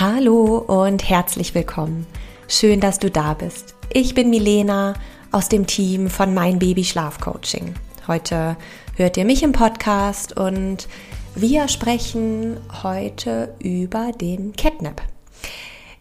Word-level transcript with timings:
Hallo 0.00 0.58
und 0.58 1.10
herzlich 1.10 1.56
willkommen. 1.56 2.06
Schön, 2.46 2.78
dass 2.78 3.00
du 3.00 3.10
da 3.10 3.34
bist. 3.34 3.74
Ich 3.92 4.14
bin 4.14 4.30
Milena 4.30 4.94
aus 5.32 5.48
dem 5.48 5.66
Team 5.66 6.08
von 6.08 6.32
Mein 6.34 6.60
Baby 6.60 6.84
Schlaf 6.84 7.18
Coaching. 7.18 7.74
Heute 8.06 8.56
hört 8.94 9.16
ihr 9.16 9.24
mich 9.24 9.42
im 9.42 9.50
Podcast 9.50 10.36
und 10.36 10.86
wir 11.34 11.66
sprechen 11.66 12.58
heute 12.84 13.56
über 13.58 14.12
den 14.12 14.52
Catnap. 14.52 15.02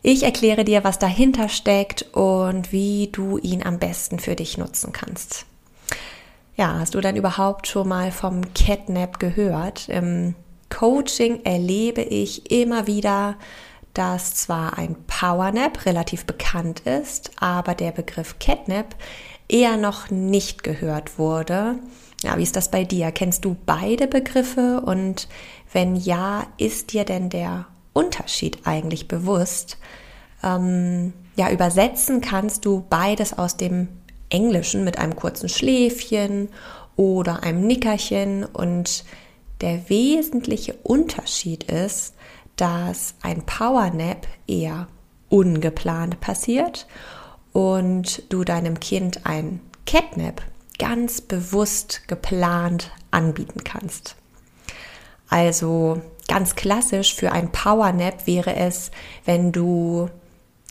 Ich 0.04 0.22
erkläre 0.22 0.64
dir, 0.64 0.84
was 0.84 1.00
dahinter 1.00 1.50
steckt 1.50 2.04
und 2.14 2.72
wie 2.72 3.10
du 3.12 3.40
ihn 3.40 3.66
am 3.66 3.80
besten 3.80 4.20
für 4.20 4.36
dich 4.36 4.60
nutzen 4.60 4.94
kannst. 4.94 5.48
Ja, 6.56 6.78
hast 6.80 6.94
du 6.94 7.02
dann 7.02 7.16
überhaupt 7.16 7.66
schon 7.66 7.88
mal 7.88 8.12
vom 8.12 8.54
Catnap 8.54 9.20
gehört? 9.20 9.90
Im 9.90 10.36
Coaching 10.70 11.44
erlebe 11.46 12.02
ich 12.02 12.52
immer 12.52 12.86
wieder, 12.86 13.38
dass 13.98 14.36
zwar 14.36 14.78
ein 14.78 14.96
Powernap 15.08 15.88
relativ 15.88 16.26
bekannt 16.26 16.82
ist, 16.82 17.32
aber 17.40 17.74
der 17.74 17.92
Begriff 17.92 18.38
Catnap 18.38 18.96
eher 19.50 19.78
noch 19.78 20.12
nicht 20.12 20.64
gehört 20.64 21.18
wurde. 21.18 21.80
Ja, 22.22 22.38
wie 22.38 22.44
ist 22.44 22.56
das 22.56 22.70
bei 22.70 22.84
dir? 22.84 23.12
Kennst 23.12 23.44
du 23.44 23.56
beide 23.66 24.08
Begriffe? 24.08 24.82
Und 24.82 25.28
wenn 25.74 25.96
ja, 25.96 26.46
ist 26.58 26.94
dir 26.94 27.06
denn 27.06 27.30
der 27.30 27.66
Unterschied 27.94 28.60
eigentlich 28.66 29.08
bewusst? 29.08 29.80
Ähm, 30.44 31.14
ja, 31.36 31.50
übersetzen 31.50 32.22
kannst 32.22 32.66
du 32.66 32.86
beides 32.88 33.36
aus 33.36 33.58
dem 33.58 33.88
Englischen 34.30 34.84
mit 34.84 35.00
einem 35.00 35.16
kurzen 35.16 35.50
Schläfchen 35.50 36.50
oder 36.96 37.42
einem 37.42 37.66
Nickerchen 37.66 38.44
und 38.46 39.06
der 39.62 39.90
wesentliche 39.90 40.74
Unterschied 40.84 41.64
ist, 41.64 42.14
dass 42.58 43.16
ein 43.22 43.46
Powernap 43.46 44.28
eher 44.48 44.88
ungeplant 45.30 46.20
passiert 46.20 46.88
und 47.54 48.24
du 48.32 48.44
deinem 48.44 48.80
Kind 48.80 49.26
ein 49.26 49.62
Catnap 49.86 50.42
ganz 50.78 51.22
bewusst 51.22 52.08
geplant 52.08 52.92
anbieten 53.10 53.64
kannst. 53.64 54.16
Also 55.30 56.02
ganz 56.28 56.56
klassisch 56.56 57.16
für 57.16 57.32
ein 57.32 57.52
Powernap 57.52 58.28
wäre 58.28 58.56
es, 58.56 58.92
wenn 59.26 59.52
du 59.52 60.10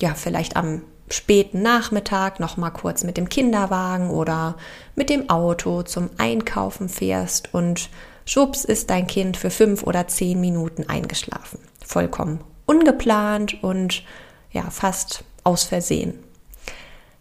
ja 0.01 0.15
vielleicht 0.15 0.57
am 0.57 0.83
späten 1.09 1.63
Nachmittag 1.63 2.41
noch 2.41 2.57
mal 2.57 2.71
kurz 2.71 3.05
mit 3.05 3.17
dem 3.17 3.29
Kinderwagen 3.29 4.11
oder 4.11 4.57
mit 4.95 5.09
dem 5.09 5.31
Auto 5.31 5.83
zum 5.83 6.11
Einkaufen 6.19 6.89
fährst 6.89 7.55
und 7.55 7.91
schwupps 8.27 8.65
ist 8.65 8.91
dein 8.91 9.07
Kind 9.07 9.39
für 9.39 9.51
fünf 9.51 9.83
oder 9.85 10.07
zehn 10.09 10.41
Minuten 10.41 10.89
eingeschlafen 10.89 11.59
vollkommen 11.85 12.41
ungeplant 12.67 13.63
und 13.63 14.03
ja, 14.51 14.69
fast 14.71 15.25
aus 15.45 15.65
Versehen. 15.65 16.19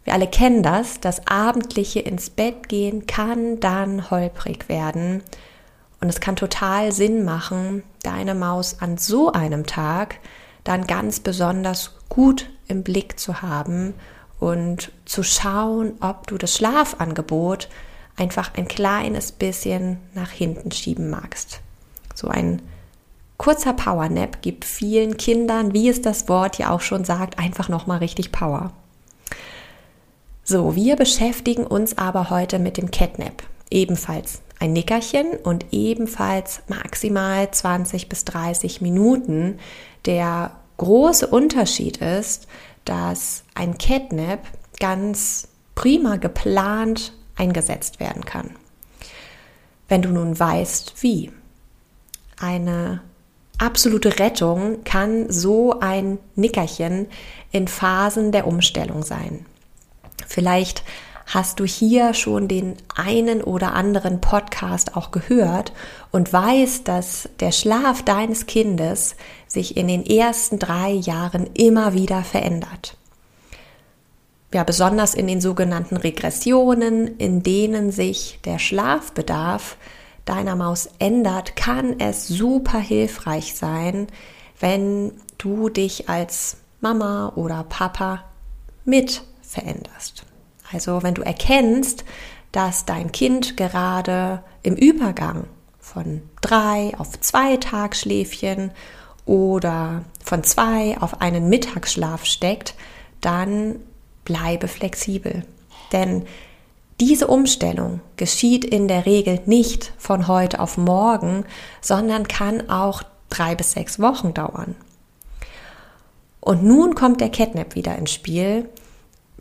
Wir 0.04 0.12
alle 0.12 0.26
kennen 0.28 0.62
das, 0.62 1.00
das 1.00 1.26
abendliche 1.26 2.00
ins 2.00 2.30
Bett 2.30 2.68
gehen 2.68 3.06
kann 3.06 3.58
dann 3.58 4.10
holprig 4.10 4.68
werden 4.68 5.22
und 6.00 6.08
es 6.08 6.20
kann 6.20 6.36
total 6.36 6.92
Sinn 6.92 7.24
machen, 7.24 7.82
deine 8.02 8.34
Maus 8.34 8.80
an 8.80 8.98
so 8.98 9.32
einem 9.32 9.66
Tag 9.66 10.18
dann 10.62 10.86
ganz 10.86 11.20
besonders 11.20 11.94
gut 12.08 12.50
im 12.68 12.82
Blick 12.82 13.18
zu 13.18 13.42
haben 13.42 13.94
und 14.38 14.92
zu 15.06 15.22
schauen, 15.22 15.94
ob 16.00 16.26
du 16.26 16.38
das 16.38 16.54
Schlafangebot 16.54 17.68
einfach 18.16 18.54
ein 18.54 18.68
kleines 18.68 19.32
bisschen 19.32 19.98
nach 20.14 20.30
hinten 20.30 20.70
schieben 20.70 21.10
magst. 21.10 21.60
So 22.14 22.28
ein 22.28 22.62
kurzer 23.36 23.74
Powernap 23.74 24.40
gibt 24.42 24.64
vielen 24.64 25.16
Kindern, 25.16 25.74
wie 25.74 25.88
es 25.88 26.00
das 26.00 26.28
Wort 26.28 26.58
ja 26.58 26.70
auch 26.70 26.80
schon 26.80 27.04
sagt, 27.04 27.38
einfach 27.38 27.68
nochmal 27.68 27.98
richtig 27.98 28.32
Power. 28.32 28.72
So, 30.44 30.76
wir 30.76 30.96
beschäftigen 30.96 31.66
uns 31.66 31.98
aber 31.98 32.30
heute 32.30 32.58
mit 32.58 32.76
dem 32.76 32.90
Catnap. 32.90 33.42
Ebenfalls 33.70 34.42
ein 34.58 34.72
Nickerchen 34.72 35.32
und 35.42 35.66
ebenfalls 35.72 36.62
maximal 36.68 37.50
20 37.50 38.08
bis 38.08 38.24
30 38.24 38.80
Minuten. 38.80 39.58
Der 40.06 40.52
große 40.78 41.26
Unterschied 41.26 41.98
ist, 41.98 42.46
dass 42.84 43.44
ein 43.54 43.76
Catnap 43.76 44.40
ganz 44.78 45.48
prima 45.74 46.16
geplant 46.16 47.12
eingesetzt 47.36 48.00
werden 48.00 48.24
kann. 48.24 48.50
Wenn 49.88 50.02
du 50.02 50.08
nun 50.10 50.38
weißt, 50.38 50.94
wie. 51.00 51.30
Eine 52.38 53.00
absolute 53.58 54.18
Rettung 54.18 54.84
kann 54.84 55.30
so 55.30 55.80
ein 55.80 56.18
Nickerchen 56.34 57.06
in 57.52 57.68
Phasen 57.68 58.32
der 58.32 58.46
Umstellung 58.46 59.02
sein. 59.02 59.46
Vielleicht 60.26 60.82
hast 61.26 61.58
du 61.58 61.64
hier 61.64 62.14
schon 62.14 62.46
den 62.48 62.76
einen 62.94 63.42
oder 63.42 63.74
anderen 63.74 64.20
Podcast 64.20 64.96
auch 64.96 65.10
gehört 65.10 65.72
und 66.12 66.32
weißt, 66.32 66.86
dass 66.86 67.28
der 67.40 67.52
Schlaf 67.52 68.02
deines 68.02 68.46
Kindes 68.46 69.16
sich 69.48 69.76
in 69.76 69.88
den 69.88 70.06
ersten 70.06 70.58
drei 70.58 70.90
Jahren 70.90 71.48
immer 71.54 71.94
wieder 71.94 72.22
verändert. 72.22 72.96
Ja, 74.56 74.64
besonders 74.64 75.12
in 75.12 75.26
den 75.26 75.42
sogenannten 75.42 75.98
Regressionen, 75.98 77.18
in 77.18 77.42
denen 77.42 77.92
sich 77.92 78.38
der 78.46 78.58
Schlafbedarf 78.58 79.76
deiner 80.24 80.56
Maus 80.56 80.88
ändert, 80.98 81.56
kann 81.56 82.00
es 82.00 82.26
super 82.26 82.78
hilfreich 82.78 83.54
sein, 83.54 84.06
wenn 84.58 85.12
du 85.36 85.68
dich 85.68 86.08
als 86.08 86.56
Mama 86.80 87.34
oder 87.36 87.64
Papa 87.64 88.24
mit 88.86 89.24
veränderst. 89.42 90.24
Also 90.72 91.02
wenn 91.02 91.12
du 91.12 91.20
erkennst, 91.20 92.06
dass 92.50 92.86
dein 92.86 93.12
Kind 93.12 93.58
gerade 93.58 94.42
im 94.62 94.74
Übergang 94.74 95.44
von 95.80 96.22
drei 96.40 96.94
auf 96.96 97.20
zwei 97.20 97.58
Tagschläfchen 97.58 98.70
oder 99.26 100.02
von 100.24 100.42
zwei 100.44 100.96
auf 100.98 101.20
einen 101.20 101.50
Mittagsschlaf 101.50 102.24
steckt, 102.24 102.74
dann 103.20 103.80
bleibe 104.26 104.68
flexibel. 104.68 105.44
Denn 105.92 106.26
diese 107.00 107.26
Umstellung 107.28 108.00
geschieht 108.16 108.64
in 108.64 108.88
der 108.88 109.06
Regel 109.06 109.40
nicht 109.46 109.92
von 109.96 110.28
heute 110.28 110.60
auf 110.60 110.76
morgen, 110.76 111.46
sondern 111.80 112.28
kann 112.28 112.68
auch 112.68 113.02
drei 113.30 113.54
bis 113.54 113.72
sechs 113.72 113.98
Wochen 113.98 114.34
dauern. 114.34 114.74
Und 116.40 116.62
nun 116.62 116.94
kommt 116.94 117.20
der 117.20 117.30
Catnap 117.30 117.74
wieder 117.74 117.96
ins 117.96 118.12
Spiel. 118.12 118.68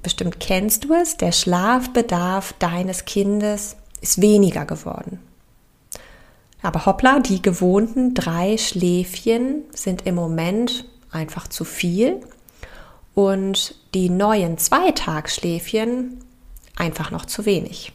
Bestimmt 0.01 0.39
kennst 0.39 0.85
du 0.85 0.93
es, 0.93 1.17
der 1.17 1.31
Schlafbedarf 1.31 2.53
deines 2.59 3.05
Kindes 3.05 3.75
ist 4.01 4.21
weniger 4.21 4.65
geworden. 4.65 5.19
Aber 6.61 6.85
hoppla, 6.85 7.19
die 7.19 7.41
gewohnten 7.41 8.15
drei 8.15 8.57
Schläfchen 8.57 9.63
sind 9.73 10.05
im 10.07 10.15
Moment 10.15 10.85
einfach 11.11 11.47
zu 11.47 11.63
viel 11.63 12.21
und 13.15 13.75
die 13.93 14.09
neuen 14.09 14.57
Zweitagsschläfchen 14.57 16.19
einfach 16.75 17.09
noch 17.09 17.25
zu 17.25 17.45
wenig. 17.45 17.93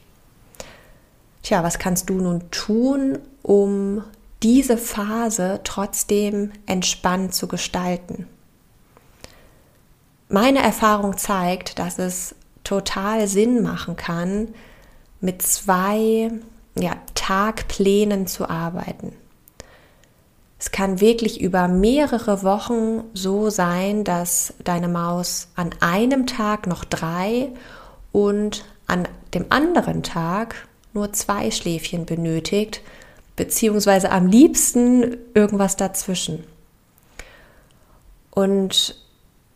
Tja, 1.42 1.62
was 1.62 1.78
kannst 1.78 2.10
du 2.10 2.14
nun 2.14 2.50
tun, 2.50 3.18
um 3.42 4.02
diese 4.42 4.76
Phase 4.76 5.60
trotzdem 5.64 6.52
entspannt 6.66 7.34
zu 7.34 7.46
gestalten? 7.46 8.26
Meine 10.28 10.60
Erfahrung 10.60 11.16
zeigt, 11.18 11.78
dass 11.78 11.98
es 11.98 12.34
total 12.64 13.26
Sinn 13.28 13.62
machen 13.62 13.96
kann, 13.96 14.48
mit 15.20 15.42
zwei 15.42 16.30
ja, 16.78 16.96
Tagplänen 17.14 18.26
zu 18.26 18.48
arbeiten. 18.48 19.12
Es 20.60 20.70
kann 20.70 21.00
wirklich 21.00 21.40
über 21.40 21.68
mehrere 21.68 22.42
Wochen 22.42 23.04
so 23.14 23.48
sein, 23.48 24.04
dass 24.04 24.52
deine 24.62 24.88
Maus 24.88 25.48
an 25.56 25.70
einem 25.80 26.26
Tag 26.26 26.66
noch 26.66 26.84
drei 26.84 27.48
und 28.12 28.66
an 28.86 29.08
dem 29.32 29.46
anderen 29.48 30.02
Tag 30.02 30.68
nur 30.92 31.14
zwei 31.14 31.50
Schläfchen 31.50 32.04
benötigt, 32.04 32.82
beziehungsweise 33.36 34.12
am 34.12 34.26
liebsten 34.26 35.16
irgendwas 35.32 35.76
dazwischen. 35.76 36.44
Und 38.30 39.02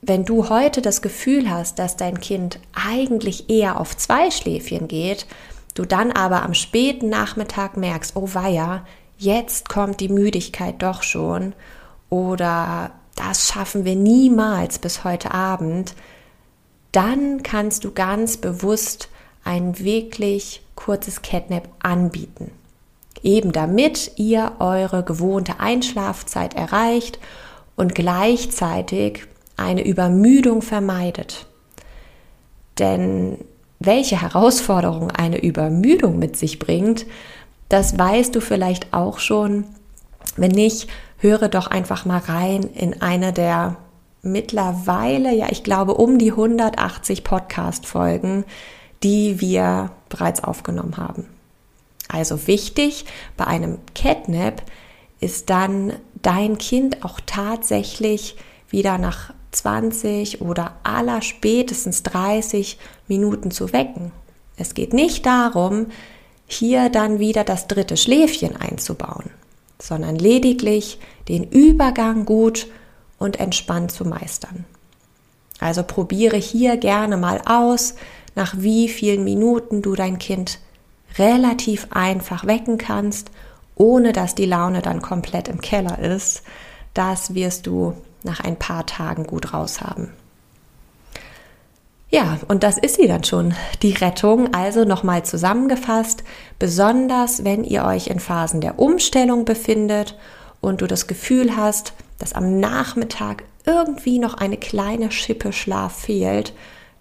wenn 0.01 0.25
du 0.25 0.49
heute 0.49 0.81
das 0.81 1.03
Gefühl 1.03 1.51
hast, 1.51 1.79
dass 1.79 1.99
dein 1.99 2.19
Kind 2.19 2.61
eigentlich 2.73 3.51
eher 3.51 3.79
auf 3.79 3.95
zwei 3.95 4.31
Schläfchen 4.31 4.89
geht, 4.89 5.27
du 5.75 5.85
dann 5.85 6.13
aber 6.13 6.45
am 6.45 6.55
späten 6.55 7.11
Nachmittag 7.11 7.77
merkst, 7.77 8.17
oh 8.17 8.31
weia, 8.33 8.87
jetzt 9.19 9.69
kommt 9.69 10.01
die 10.01 10.09
Müdigkeit 10.09 10.83
doch 10.83 11.03
schon 11.03 11.55
oder 12.11 12.93
das 13.17 13.49
schaffen 13.49 13.85
wir 13.85 13.97
niemals 13.97 14.79
bis 14.79 15.05
heute 15.05 15.33
Abend, 15.33 15.95
dann 16.93 17.43
kannst 17.43 17.85
du 17.85 17.93
ganz 17.93 18.37
bewusst 18.37 19.09
ein 19.45 19.79
wirklich 19.79 20.63
kurzes 20.75 21.23
Catnap 21.23 21.69
anbieten. 21.81 22.51
Eben 23.23 23.53
damit 23.53 24.13
ihr 24.17 24.53
eure 24.59 25.03
gewohnte 25.03 25.61
Einschlafzeit 25.61 26.55
erreicht 26.55 27.19
und 27.77 27.95
gleichzeitig 27.95 29.27
eine 29.57 29.85
Übermüdung 29.85 30.63
vermeidet. 30.63 31.47
Denn 32.79 33.39
welche 33.79 34.21
Herausforderung 34.21 35.11
eine 35.11 35.43
Übermüdung 35.43 36.19
mit 36.19 36.37
sich 36.37 36.59
bringt, 36.59 37.07
das 37.75 37.99
weißt 37.99 38.33
du 38.37 38.41
vielleicht 38.41 38.95
auch 38.95 39.19
schon. 39.19 39.65
Wenn 40.37 40.53
nicht, 40.53 40.89
höre 41.19 41.49
doch 41.49 41.67
einfach 41.67 42.05
mal 42.05 42.21
rein 42.21 42.63
in 42.63 43.03
eine 43.03 43.33
der 43.33 43.79
mittlerweile, 44.23 45.35
ja, 45.35 45.49
ich 45.51 45.65
glaube, 45.65 45.95
um 45.95 46.19
die 46.19 46.31
180 46.31 47.25
Podcast-Folgen, 47.25 48.45
die 49.03 49.41
wir 49.41 49.91
bereits 50.09 50.45
aufgenommen 50.45 50.99
haben. 50.99 51.27
Also 52.07 52.47
wichtig 52.47 53.07
bei 53.37 53.49
einem 53.49 53.79
Catnap 53.97 54.63
ist 55.19 55.51
dann 55.51 55.95
dein 56.23 56.59
Kind 56.59 57.05
auch 57.05 57.19
tatsächlich 57.27 58.37
wieder 58.71 58.99
nach 58.99 59.35
20 59.51 60.43
oder 60.43 60.77
aller 60.85 61.23
spätestens 61.23 62.05
30 62.05 62.79
Minuten 63.09 63.51
zu 63.51 63.73
wecken. 63.73 64.13
Es 64.57 64.75
geht 64.75 64.93
nicht 64.93 65.27
darum, 65.27 65.87
hier 66.47 66.89
dann 66.89 67.19
wieder 67.19 67.45
das 67.45 67.67
dritte 67.67 67.97
Schläfchen 67.97 68.57
einzubauen, 68.57 69.31
sondern 69.81 70.17
lediglich 70.17 70.99
den 71.29 71.45
Übergang 71.45 72.25
gut 72.25 72.67
und 73.19 73.41
entspannt 73.41 73.93
zu 73.93 74.05
meistern. 74.05 74.65
Also 75.61 75.83
probiere 75.83 76.37
hier 76.37 76.77
gerne 76.77 77.17
mal 77.17 77.41
aus, 77.47 77.95
nach 78.35 78.55
wie 78.59 78.89
vielen 78.89 79.25
Minuten 79.25 79.83
du 79.83 79.95
dein 79.95 80.19
Kind 80.19 80.59
relativ 81.19 81.87
einfach 81.91 82.47
wecken 82.47 82.79
kannst, 82.79 83.31
ohne 83.77 84.13
dass 84.13 84.35
die 84.35 84.47
Laune 84.47 84.83
dann 84.83 85.01
komplett 85.03 85.49
im 85.49 85.61
Keller 85.61 85.99
ist. 85.99 86.43
Das 86.93 87.35
wirst 87.35 87.67
du 87.67 87.95
nach 88.23 88.41
ein 88.41 88.59
paar 88.59 88.87
Tagen 88.87 89.25
gut 89.25 89.53
raushaben. 89.53 90.11
Ja, 92.15 92.39
und 92.47 92.63
das 92.63 92.79
ist 92.79 92.95
sie 92.95 93.09
dann 93.09 93.25
schon, 93.25 93.55
die 93.83 93.91
Rettung. 93.91 94.55
Also 94.55 94.85
nochmal 94.85 95.25
zusammengefasst, 95.25 96.23
besonders 96.61 97.43
wenn 97.43 97.65
ihr 97.65 97.85
euch 97.85 98.07
in 98.07 98.21
Phasen 98.21 98.61
der 98.61 98.79
Umstellung 98.79 99.45
befindet 99.45 100.17
und 100.61 100.81
du 100.81 100.87
das 100.87 101.09
Gefühl 101.09 101.57
hast, 101.57 101.93
dass 102.21 102.33
am 102.33 102.61
Nachmittag 102.61 103.43
irgendwie 103.67 104.21
noch 104.21 104.35
eine 104.35 104.57
kleine 104.57 105.11
Schippe 105.11 105.53
Schlaf 105.53 106.03
fehlt, 106.03 106.53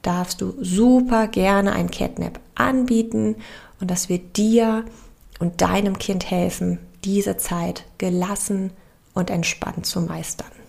darfst 0.01 0.41
du 0.41 0.55
super 0.59 1.27
gerne 1.27 1.73
ein 1.73 1.91
Catnap 1.91 2.39
anbieten 2.55 3.35
und 3.79 3.91
das 3.91 4.09
wird 4.09 4.35
dir 4.35 4.83
und 5.37 5.61
deinem 5.61 5.99
Kind 5.99 6.31
helfen, 6.31 6.79
diese 7.03 7.37
Zeit 7.37 7.83
gelassen 7.99 8.71
und 9.13 9.29
entspannt 9.29 9.85
zu 9.85 10.01
meistern. 10.01 10.62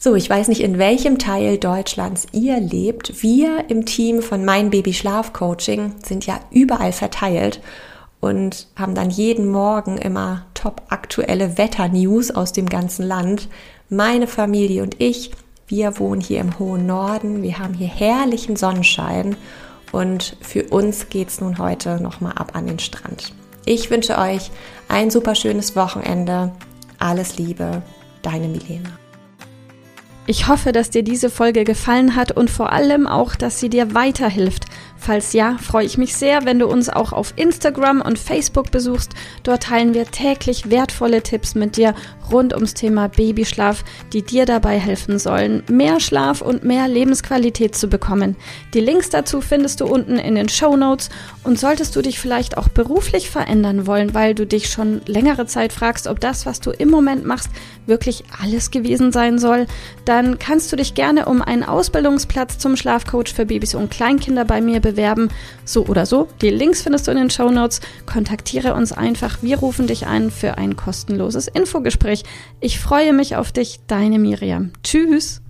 So, 0.00 0.14
ich 0.14 0.30
weiß 0.30 0.46
nicht, 0.46 0.60
in 0.60 0.78
welchem 0.78 1.18
Teil 1.18 1.58
Deutschlands 1.58 2.28
ihr 2.30 2.60
lebt. 2.60 3.20
Wir 3.20 3.68
im 3.68 3.84
Team 3.84 4.22
von 4.22 4.44
Mein 4.44 4.70
Baby 4.70 4.94
Schlaf 4.94 5.32
Coaching 5.32 5.94
sind 6.04 6.24
ja 6.24 6.38
überall 6.52 6.92
verteilt 6.92 7.60
und 8.20 8.68
haben 8.76 8.94
dann 8.94 9.10
jeden 9.10 9.50
Morgen 9.50 9.98
immer 9.98 10.46
top 10.54 10.82
aktuelle 10.90 11.58
Wetternews 11.58 12.30
aus 12.30 12.52
dem 12.52 12.66
ganzen 12.66 13.04
Land. 13.04 13.48
Meine 13.88 14.28
Familie 14.28 14.84
und 14.84 15.00
ich, 15.00 15.32
wir 15.66 15.98
wohnen 15.98 16.20
hier 16.20 16.42
im 16.42 16.60
hohen 16.60 16.86
Norden. 16.86 17.42
Wir 17.42 17.58
haben 17.58 17.74
hier 17.74 17.88
herrlichen 17.88 18.54
Sonnenschein 18.54 19.34
und 19.90 20.36
für 20.40 20.62
uns 20.68 21.08
geht's 21.08 21.40
nun 21.40 21.58
heute 21.58 22.00
nochmal 22.00 22.34
ab 22.36 22.52
an 22.54 22.68
den 22.68 22.78
Strand. 22.78 23.32
Ich 23.64 23.90
wünsche 23.90 24.16
euch 24.16 24.52
ein 24.86 25.10
super 25.10 25.34
schönes 25.34 25.74
Wochenende. 25.74 26.52
Alles 27.00 27.36
Liebe, 27.36 27.82
deine 28.22 28.46
Milena. 28.46 28.90
Ich 30.30 30.46
hoffe, 30.46 30.72
dass 30.72 30.90
dir 30.90 31.02
diese 31.02 31.30
Folge 31.30 31.64
gefallen 31.64 32.14
hat 32.14 32.32
und 32.32 32.50
vor 32.50 32.70
allem 32.70 33.06
auch, 33.06 33.34
dass 33.34 33.60
sie 33.60 33.70
dir 33.70 33.94
weiterhilft. 33.94 34.66
Falls 34.98 35.32
ja, 35.32 35.56
freue 35.58 35.86
ich 35.86 35.96
mich 35.96 36.16
sehr, 36.16 36.44
wenn 36.44 36.58
du 36.58 36.66
uns 36.66 36.90
auch 36.90 37.12
auf 37.12 37.32
Instagram 37.36 38.02
und 38.02 38.18
Facebook 38.18 38.70
besuchst. 38.70 39.12
Dort 39.42 39.62
teilen 39.62 39.94
wir 39.94 40.04
täglich 40.04 40.70
wertvolle 40.70 41.22
Tipps 41.22 41.54
mit 41.54 41.76
dir 41.78 41.94
rund 42.30 42.52
ums 42.52 42.74
Thema 42.74 43.08
Babyschlaf, 43.08 43.84
die 44.12 44.22
dir 44.22 44.44
dabei 44.44 44.78
helfen 44.78 45.18
sollen, 45.18 45.62
mehr 45.70 46.00
Schlaf 46.00 46.42
und 46.42 46.64
mehr 46.64 46.88
Lebensqualität 46.88 47.74
zu 47.74 47.88
bekommen. 47.88 48.36
Die 48.74 48.80
Links 48.80 49.08
dazu 49.08 49.40
findest 49.40 49.80
du 49.80 49.86
unten 49.86 50.18
in 50.18 50.34
den 50.34 50.48
Show 50.48 50.76
Notes 50.76 51.08
und 51.44 51.58
solltest 51.58 51.96
du 51.96 52.02
dich 52.02 52.18
vielleicht 52.18 52.58
auch 52.58 52.68
beruflich 52.68 53.30
verändern 53.30 53.86
wollen, 53.86 54.12
weil 54.14 54.34
du 54.34 54.46
dich 54.46 54.68
schon 54.68 55.00
längere 55.06 55.46
Zeit 55.46 55.72
fragst, 55.72 56.06
ob 56.06 56.20
das, 56.20 56.44
was 56.44 56.60
du 56.60 56.70
im 56.70 56.90
Moment 56.90 57.24
machst, 57.24 57.48
wirklich 57.86 58.24
alles 58.42 58.70
gewesen 58.70 59.12
sein 59.12 59.38
soll, 59.38 59.66
dann 60.18 60.38
kannst 60.40 60.72
du 60.72 60.76
dich 60.76 60.94
gerne 60.94 61.26
um 61.26 61.42
einen 61.42 61.62
Ausbildungsplatz 61.62 62.58
zum 62.58 62.76
Schlafcoach 62.76 63.28
für 63.32 63.46
Babys 63.46 63.76
und 63.76 63.90
Kleinkinder 63.90 64.44
bei 64.44 64.60
mir 64.60 64.80
bewerben. 64.80 65.28
So 65.64 65.86
oder 65.86 66.06
so. 66.06 66.26
Die 66.42 66.50
Links 66.50 66.82
findest 66.82 67.06
du 67.06 67.12
in 67.12 67.18
den 67.18 67.30
Show 67.30 67.50
Notes. 67.50 67.80
Kontaktiere 68.04 68.74
uns 68.74 68.90
einfach. 68.90 69.38
Wir 69.42 69.58
rufen 69.58 69.86
dich 69.86 70.08
ein 70.08 70.32
für 70.32 70.58
ein 70.58 70.74
kostenloses 70.74 71.46
Infogespräch. 71.46 72.24
Ich 72.60 72.80
freue 72.80 73.12
mich 73.12 73.36
auf 73.36 73.52
dich, 73.52 73.78
deine 73.86 74.18
Miriam. 74.18 74.72
Tschüss. 74.82 75.40